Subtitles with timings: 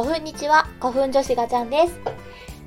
[0.00, 2.00] 古墳日は古墳女子ガチャンです。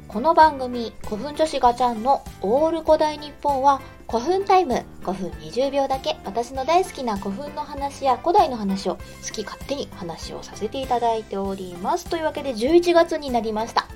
[0.09, 4.83] この番組、古墳女子ガチャンのオール古代日本は古墳タイム。
[5.03, 12.09] 5分20秒だけ私の大好きな古墳の話や古代の話を好き勝手に話をさせていただいております。
[12.09, 13.87] というわけで11月になりました。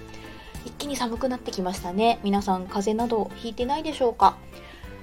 [0.64, 2.20] 一気に寒くなってきましたね。
[2.24, 4.38] 皆さん風邪などひいてないでしょうか？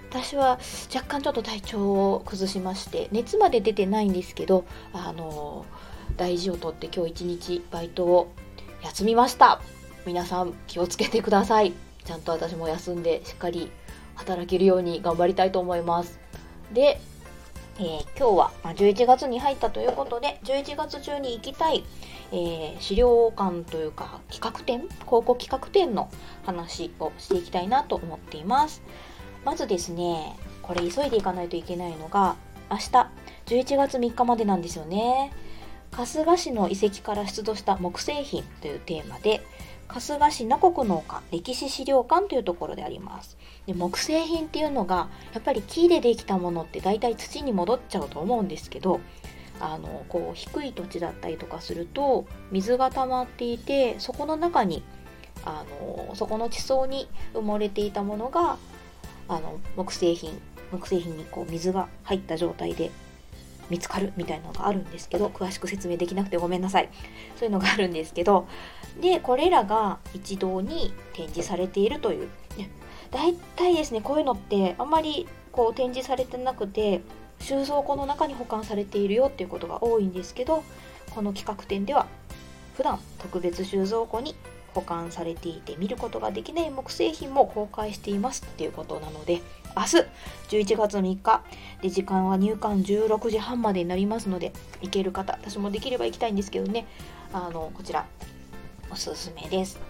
[0.08, 0.58] 私は
[0.94, 5.66] 若干ちょっと体調を崩しまして熱まで出てないんですけどあの
[6.16, 8.32] 大事をとって今日一日バイトを
[8.82, 9.60] 休みました。
[10.04, 11.72] 皆さん気をつけてください。
[12.04, 13.70] ちゃんと私も休んでしっかり
[14.16, 16.18] 働けるように頑張りたいと思います。
[16.72, 17.00] で、
[17.78, 21.84] えー、今日は11月に入ったということで11月中に行きたい、
[22.32, 26.10] えー、資料館というか企画展高校企画展の
[26.44, 28.82] 話をしていきたいなと思っています。
[29.44, 32.36] まずですねこれ急いでいかないといけないのが
[32.70, 32.90] 明日
[33.46, 35.32] 11月3日までなんですよね。
[35.92, 39.42] 春日市の遺跡から出土した木製品というテーマで
[39.88, 43.36] 春日市名国農家歴史資料館というところであります。
[43.66, 49.00] で木製品っていうのがやっぱり木でできたものって大体土に戻っちゃうと思うんですけど
[49.60, 54.82] あのこう低い土地だったりとかすると水が溜まっていてそこの中に
[55.44, 58.56] あのそこの地層に埋もれていたものが
[59.28, 60.40] あの木製品
[60.72, 62.90] 木製品にこう水が入った状態で
[63.70, 66.88] 見つかるみたいなのがあるんですけど詳しく説明できなくてごめんなさい。
[67.36, 68.46] そういうのがあるんですけど
[69.00, 72.28] でこれらが一堂に展示されているという。
[73.10, 77.02] 大体ですねこういうのってあんまりこう展示されてなくて
[77.40, 80.64] 収蔵庫の中に保管されているよっていうことが多いんですけど
[81.10, 82.06] この企画展では
[82.74, 84.34] 普段特別収蔵庫に
[84.74, 89.40] 保管されていて見ることができない木製品も公開していますっていうことなので
[89.76, 89.96] 明日
[90.64, 91.42] 11月3日
[91.80, 96.86] で時間は入館16時半までになりますので行ける方私もできれば行きたいんですけどね。
[97.32, 98.06] あのこちら
[98.90, 99.80] おすすめです。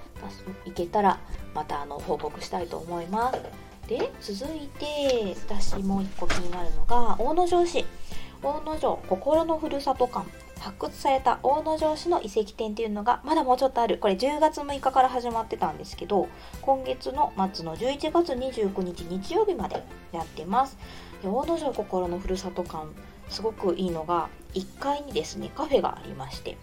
[0.64, 1.18] 行けたら
[1.54, 3.40] またあの報告したいと思います。
[3.88, 7.84] で続いて私もう一個気になるのが大野城市。
[8.42, 10.41] 大野城心のふるさと館。
[10.62, 13.98] 発掘された大野城市の遺跡展っていうのがまだもうちょっとある。
[13.98, 16.28] これ10月6日から始まってたんですけど
[16.60, 20.78] 今月の末の11月29日日曜日までやってます。
[21.24, 22.86] 大野城心のふるさと館
[23.28, 26.56] すごくいいのが1階にですねカフェがありまして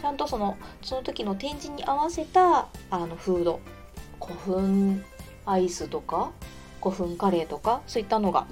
[0.00, 3.60] ちゃんとそのその時の展示に合わせたあのフード
[4.20, 5.04] 古墳
[5.44, 6.30] アイスとか
[6.82, 8.46] 古墳カレーとかそういったのが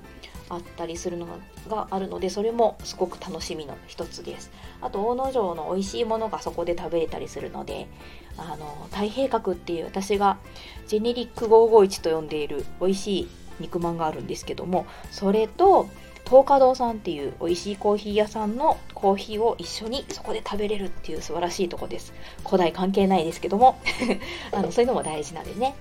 [0.48, 1.26] あったりするの
[1.68, 4.50] があるのでそれもすごく楽しみの一つです。
[4.80, 7.88] あと大野城の美味しいものがそこで食べれたりするので
[8.36, 10.38] あの太平角っていう私が
[10.86, 13.28] ジェネリック551と呼んでいる美味しい
[13.60, 15.88] 肉まんがあるんですけどもそれと
[16.26, 22.14] 東華堂さんっていう美味しいコーヒー屋さんのコーヒーを一緒にそこで食べれるっていう素晴らしいとこです。
[22.44, 23.78] 古代関係ないですけども。
[24.52, 25.74] あのそういうのも大事なんでね。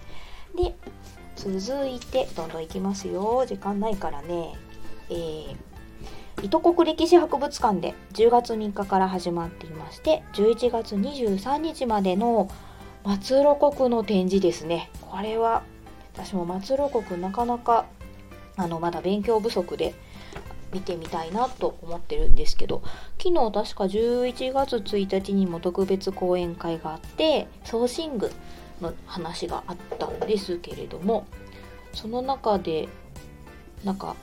[0.56, 0.76] で
[1.36, 3.46] 続いてどんどんいきますよ。
[3.46, 4.54] 時間ないからね。
[5.10, 5.56] えー、
[6.42, 12.50] 糸国歴史博物館で10月3日から始まっていまして11月23日までの
[13.04, 14.90] 松露国の展示ですね。
[15.02, 15.64] これは
[16.14, 17.86] 私も松露国なかなか
[18.56, 19.94] あのまだ勉強不足で
[20.74, 22.82] 見てみたいなと思ってるんですけど
[23.22, 28.32] 昨日確か11月1日にも特別講演会があって送信具
[28.84, 31.26] の話があったんですけれども
[31.94, 32.88] その中で
[33.84, 34.16] なんか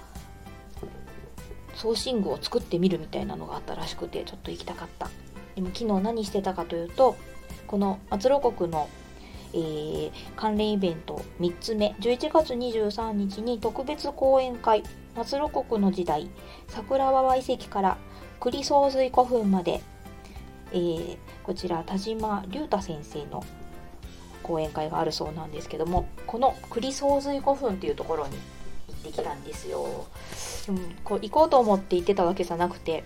[1.75, 5.09] 送信具を作ってみるみたいなのがあったらしくてちょっと行きたかった。
[5.55, 7.17] でも昨日何してたかというと
[7.67, 8.89] この松露国の、
[9.53, 14.83] えー、関連イベント3つ目11月23日に特別講演会
[15.17, 16.31] 松露国の時代
[16.69, 17.99] 桜川遺跡から
[18.39, 19.83] 栗総水古墳まで、
[20.73, 23.45] えー、こちら田島龍太先生の
[24.51, 28.37] 講演会があるそうなんですけどもこの栗総水古墳っていうところに
[28.89, 30.07] 行ってきたんですよ。
[30.67, 33.05] でもこう行こうと思って行ってたわけじゃなくて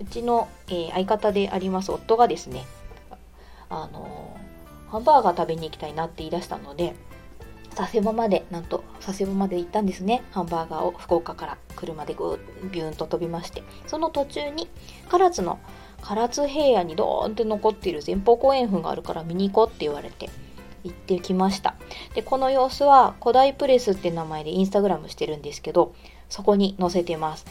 [0.00, 2.64] うちの、えー、相方であります夫がですね
[3.70, 6.94] あのー、ハンバーガー食べに行きたいなって言い出したので
[7.74, 10.22] 佐世保までなんと佐世保まで行ったんですね。
[10.30, 12.38] ハンバーガーを福岡から車でぐ
[12.70, 13.64] ビューンと飛びまして。
[13.86, 14.68] その途中に
[15.10, 15.58] 唐津の
[16.06, 20.30] 唐津平野にドーンって残っている前方後円墳があるから見に行こうって言われて。
[20.84, 21.74] 行ってきました。
[22.14, 25.94] でこの様子は古代プレスって名前でインスタグラムしてるんですけど
[26.28, 27.46] そこに載せてます。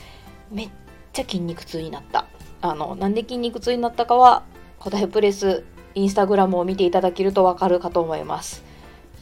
[0.51, 0.69] めっ
[1.11, 2.27] ちゃ筋肉痛になった。
[2.61, 4.43] あのなんで筋肉痛になったかは
[4.79, 5.65] 古代プレス
[5.95, 8.63] インスタグラムを見ていただけるとわかるかと思います。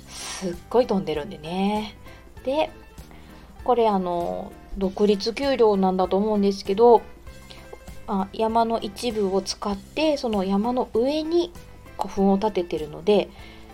[0.08, 1.96] すっごい飛んでるんでね。
[2.44, 2.70] で
[3.64, 7.02] これあの独立給料なんだと思うんですけど
[8.08, 11.54] あ山の一部を使ってその山の上に
[11.98, 13.30] 古墳を建ててるので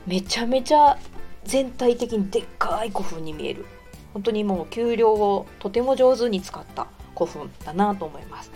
[0.08, 0.98] めちゃめちゃ
[1.44, 3.66] 全体的にでっかい古墳に見える。
[4.14, 8.52] 本当にもう丘陵をとても上手に使った古墳だなと思います。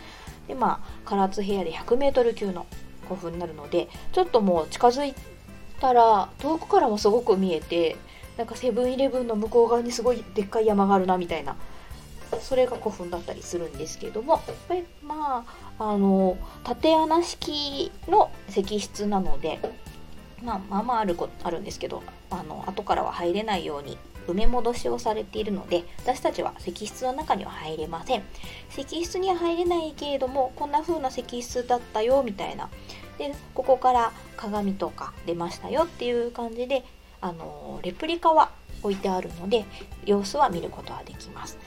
[0.47, 2.65] でまあ唐津平野で 100m 級の
[3.03, 5.13] 古墳になるのでちょっともう近づい
[5.79, 7.97] たら遠くからもすごく見えて
[8.37, 11.57] なんかセブンイレブンの向こう側にすごいでっかい山があるなみたいな
[12.39, 15.45] それが古墳だったりするんですけどもこれま
[15.77, 19.59] ああの縦穴式の石室なので、
[20.43, 23.97] まあ、まあまああるあるんですけどあの後からは入れないように
[24.27, 28.23] 埋め戻しをされているので私たちは石室の中には入れません。
[28.69, 32.69] 石室には入れないけれどもこんな風な石室だったよみたいな。
[33.17, 36.83] でここから鏡とか出ましたよっていう感じで
[37.19, 38.51] あのレプリカは
[38.83, 39.65] 置いてあるので
[40.05, 41.57] 様子は見ることはできます。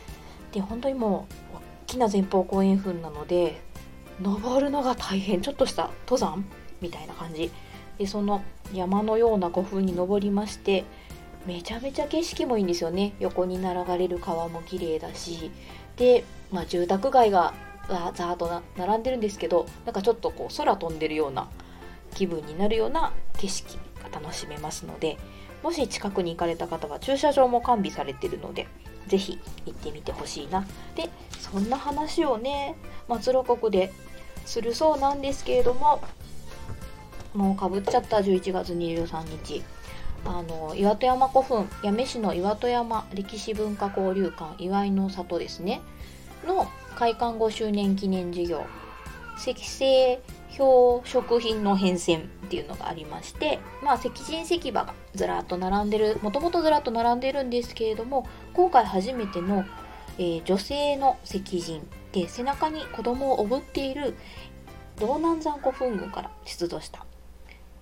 [0.53, 3.61] で本当にもう大きな前方後円墳なので
[4.21, 5.41] 登るのが大変。
[5.43, 6.45] ちょっとした登山
[6.81, 7.51] みたいな感じ。
[7.99, 8.43] でその
[8.73, 10.85] 山のような古墳に登りまして
[11.47, 13.15] めちゃめちゃ景色もいいんですよね。
[13.21, 13.65] 横に流
[13.99, 15.51] れる川も綺麗だし。
[15.97, 17.53] で、まあ、住宅街が
[17.89, 21.49] ザーッと並んでるんですけどなんかちょっとこう空飛んでるような
[22.15, 25.19] 気分になるような景色が楽しめますので
[25.63, 28.67] もし近くに行かれた方は駐車場も完備されてるので
[29.07, 30.67] ぜひ行ってみてほしいな。
[30.97, 32.75] でそんな話をね
[33.07, 33.93] 松露国で
[34.47, 36.03] するそうなんですけれども
[37.35, 39.63] もうかぶっちゃった11月23日。
[40.27, 45.83] あの岩戸山古墳八女市の岩戸山歴史文化交流館祝いの里ですね。
[46.47, 46.67] の
[46.97, 48.65] 開館5周年記念事業。
[49.37, 50.21] 石製
[50.59, 59.65] 表食品の変遷っていうのがありましてまあ石人石馬がずらっと並んでるもともとずらっと並んでるんですけれども今回初めての、
[60.19, 64.15] えー、女性の石人で背中に子供をおぶっている
[65.01, 67.05] 道南山古墳群から出土した、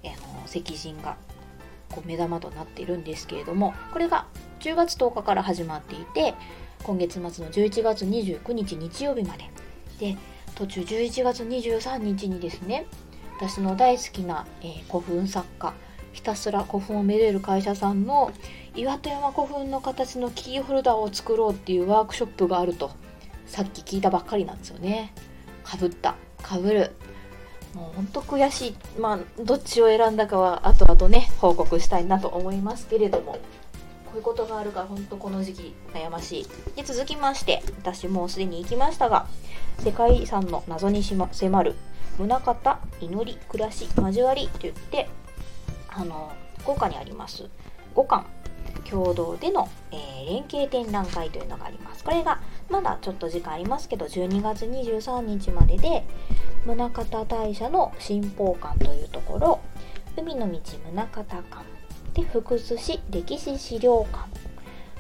[0.03, 1.17] えー、の石人が
[1.91, 4.27] こう目玉となっているんですけれどもこれが
[4.61, 6.35] 10月10日から始まっていて
[6.83, 9.51] 今月末の11月29日日曜日まで。
[9.99, 10.17] で
[10.55, 12.87] 途中11月23日にですね
[13.39, 15.73] 私の大好きな、えー、古墳作家
[16.13, 18.33] ひたすら古墳をめでる会社さんの
[18.75, 22.91] 岩戸山古墳の形のキーホルダーを作ろうっていうワークショップがあると
[23.47, 25.13] さっき聞いたばっかりなんですよね。
[25.65, 26.93] かぶったかぶる。
[27.75, 28.77] もうほんと悔しい。
[29.01, 33.39] まあどっちを選んだかは後々ね報告したいなと思いますけれども。
[34.13, 36.47] こういうことがあるから本当この時期悩ましい。
[36.77, 39.27] で続きまして私もうすでに行きましたが
[39.79, 41.75] 世界遺産の謎にし、ま、迫る
[42.19, 45.09] 宗像祈り暮らし交わりといって
[45.89, 47.49] あの福岡にあります
[47.95, 48.27] 五感
[48.89, 52.05] 共同での、えー、連携展覧会というのがあります。
[52.05, 56.05] これがまだちょっと時間ありますけど12月23日までで
[56.65, 59.61] 宗像大社の新宝館というところ
[60.17, 60.61] 海の道
[60.95, 61.65] 宗像館。
[62.15, 64.29] で福津市歴史資料館。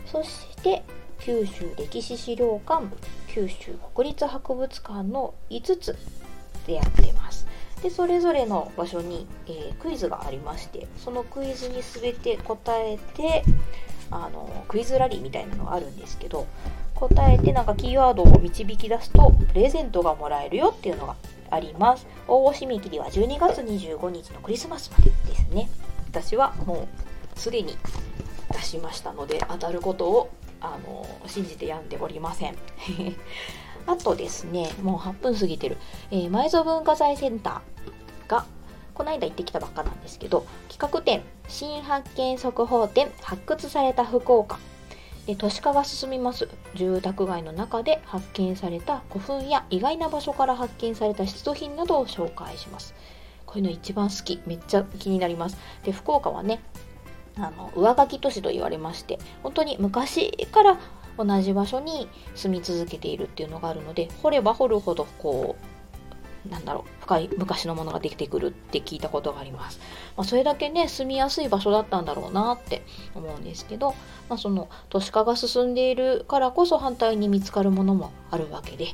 [0.07, 0.83] そして
[1.21, 2.87] 九州歴史資料館
[3.29, 5.97] 九州国立博物館の5つ
[6.67, 7.47] でやってます。
[7.83, 13.43] でそれぞれの場所に、えー、クイズがありましてそのクイズに全て答えて
[14.11, 16.47] あのクイズラリーみたいなのがあるんですけど
[16.95, 21.17] 答えてなんかキーワードを導き出すとプレゼントがもらえるよっていうのが
[21.53, 22.07] あります。
[22.27, 25.69] 応募締め切りは12月25日のクリスマスまでですね。
[26.09, 26.89] 私はも
[27.37, 27.77] うすでに
[28.53, 32.57] 出しましたので当たることをあの信じて病んでおりません。
[33.87, 35.77] あとですねもう8分過ぎてる、
[36.11, 38.47] えー、埋蔵文化財センターが
[38.95, 44.59] この間行ってきたばっかなんですけど企画展新発見速報展発掘された福岡。
[45.27, 46.49] で都市化が進みます。
[46.75, 52.95] 住宅街の中で発見された古墳や意外な場所から発見された出土品などを紹介します。
[53.47, 54.41] こういうの一番好き。
[54.47, 55.57] めっちゃ気になります。
[55.85, 56.61] で福岡はね
[57.37, 60.79] あの上書き都市と言われまして本当に昔から
[61.17, 65.72] 同じ場所に住み続けているっていうのがあるので掘れば掘るほどこう
[66.51, 69.79] なんだろう深い昔のものができてくるって聞いたことがあります。
[70.17, 72.85] まあ、それだけね住みやすい場所だったんだろうなって
[73.15, 73.95] 思うんですけど、
[74.29, 78.89] まあ、その都市化が進んでいるからこそ反対に見つかるものもあるわけで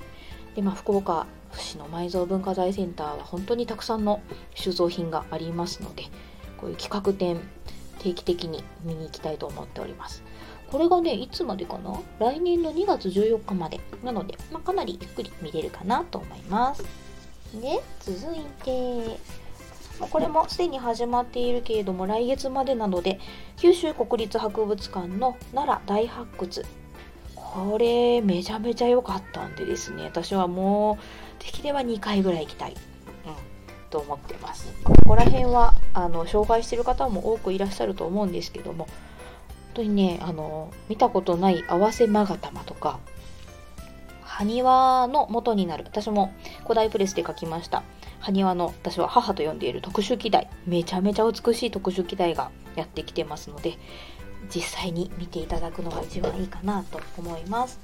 [0.57, 4.21] で、まあ、福岡市の埋蔵文化財センターは本当にたくさんの
[4.55, 6.05] 収蔵品がありますので
[6.59, 7.40] こういう企画展
[7.99, 10.23] 定期的に見に行きたいと思っております。
[10.71, 11.99] これがね、いつまでかな？
[12.21, 13.81] 来年の2月14日まで。
[14.05, 16.85] なので、まあ、かなりゆっくり見れるかなと思います。
[17.55, 19.19] で、続いて、
[20.07, 23.19] これもすでに始まっているけれども来月までなので
[23.57, 26.64] 九州国立博物館の奈良大発掘。
[27.35, 30.05] これめちゃめちゃ良かったんでですね。
[30.05, 30.99] 私はも
[31.40, 32.76] うできれば2回ぐらい行きたい、うん、
[33.90, 34.73] と思ってます。
[34.85, 38.93] ここら辺はあの紹介してる方も多くいらっしゃると思うんですけども本
[39.75, 43.00] 当にねあの見たことない合わせ勾玉とか
[44.38, 45.83] 埴輪の元になる。
[45.85, 47.83] 私も古代プレスで書きました。
[48.21, 53.78] 埴輪の私は母と呼んでいる特殊機台めちゃめちゃ美しい特殊機台がやってきてますので
[54.54, 57.80] 実際に見ていただくのが一番いいかなと思います。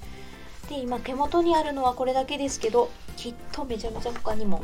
[0.69, 4.63] で今手元にあるのはこれだけですけどきっとめちゃめちゃ他にも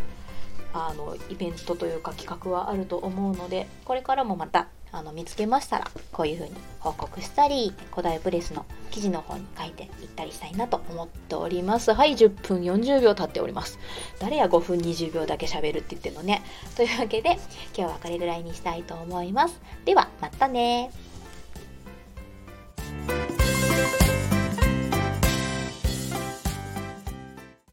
[0.72, 11.92] あのイベントというか企画はあると思うのでこれからもまたあの見つけましたらこういう風に報告したり古代プレスの記事の方に書いていったりしたいなと思っております。
[11.92, 13.78] はい10分40秒経っております。
[14.18, 16.42] 誰や5分20秒だけ喋るって言ってんのね。
[16.76, 17.38] というわけで
[17.76, 19.60] 今日はこれぐらいにしたいと思います。
[19.84, 20.90] ではまたね